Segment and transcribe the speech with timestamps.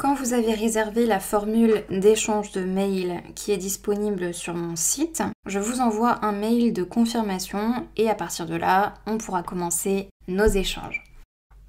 [0.00, 5.22] Quand vous avez réservé la formule d'échange de mails qui est disponible sur mon site,
[5.44, 10.08] je vous envoie un mail de confirmation et à partir de là, on pourra commencer
[10.26, 11.04] nos échanges.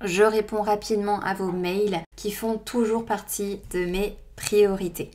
[0.02, 5.12] Je réponds rapidement à vos mails qui font toujours partie de mes priorités.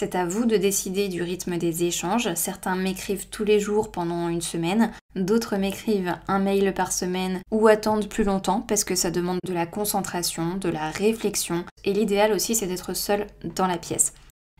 [0.00, 2.32] C'est à vous de décider du rythme des échanges.
[2.34, 7.66] Certains m'écrivent tous les jours pendant une semaine, d'autres m'écrivent un mail par semaine ou
[7.66, 12.32] attendent plus longtemps parce que ça demande de la concentration, de la réflexion et l'idéal
[12.32, 13.26] aussi c'est d'être seul
[13.56, 14.14] dans la pièce.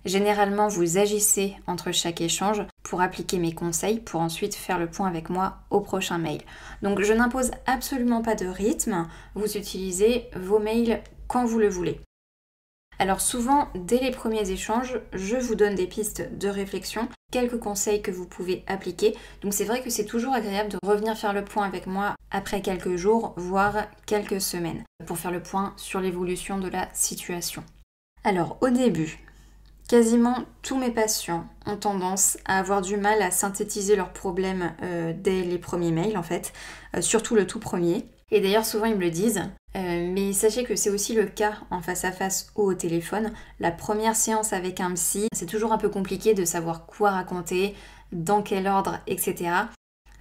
[0.05, 5.07] Généralement, vous agissez entre chaque échange pour appliquer mes conseils pour ensuite faire le point
[5.07, 6.41] avec moi au prochain mail.
[6.83, 12.01] Donc je n'impose absolument pas de rythme, vous utilisez vos mails quand vous le voulez.
[13.01, 18.03] Alors souvent, dès les premiers échanges, je vous donne des pistes de réflexion, quelques conseils
[18.03, 19.17] que vous pouvez appliquer.
[19.43, 22.61] Donc c'est vrai que c'est toujours agréable de revenir faire le point avec moi après
[22.61, 27.63] quelques jours, voire quelques semaines, pour faire le point sur l'évolution de la situation.
[28.25, 29.21] Alors au début,
[29.89, 35.15] Quasiment tous mes patients ont tendance à avoir du mal à synthétiser leurs problèmes euh,
[35.17, 36.53] dès les premiers mails en fait,
[36.95, 38.05] euh, surtout le tout premier.
[38.31, 39.45] Et d'ailleurs souvent ils me le disent,
[40.09, 43.33] mais sachez que c'est aussi le cas en face à face ou au téléphone.
[43.61, 47.75] La première séance avec un psy, c'est toujours un peu compliqué de savoir quoi raconter,
[48.13, 49.51] dans quel ordre, etc.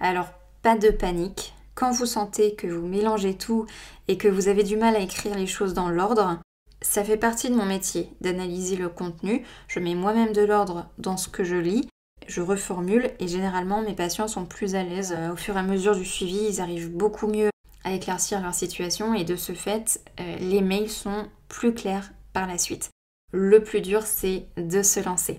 [0.00, 0.28] Alors
[0.62, 1.54] pas de panique.
[1.74, 3.66] Quand vous sentez que vous mélangez tout
[4.08, 6.38] et que vous avez du mal à écrire les choses dans l'ordre,
[6.82, 9.44] ça fait partie de mon métier d'analyser le contenu.
[9.68, 11.88] Je mets moi-même de l'ordre dans ce que je lis
[12.28, 15.62] je reformule et généralement mes patients sont plus à l'aise euh, au fur et à
[15.62, 17.50] mesure du suivi, ils arrivent beaucoup mieux
[17.84, 22.46] à éclaircir leur situation et de ce fait, euh, les mails sont plus clairs par
[22.46, 22.90] la suite.
[23.32, 25.38] Le plus dur, c'est de se lancer.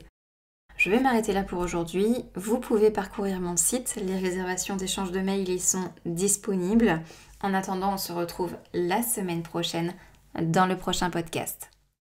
[0.78, 2.24] Je vais m'arrêter là pour aujourd'hui.
[2.36, 3.98] Vous pouvez parcourir mon site.
[4.02, 7.02] Les réservations d'échange de mails y sont disponibles.
[7.42, 9.94] En attendant, on se retrouve la semaine prochaine
[10.42, 11.70] dans le prochain podcast.